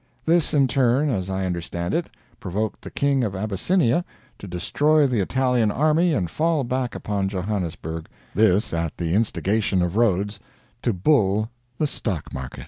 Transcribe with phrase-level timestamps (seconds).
[0.25, 2.07] This, in turn, as I understand it,
[2.39, 4.03] provoked the King of Abyssinia
[4.39, 9.97] to destroy the Italian army and fall back upon Johannesburg; this at the instigation of
[9.97, 10.39] Rhodes,
[10.81, 12.59] to bull the stock market.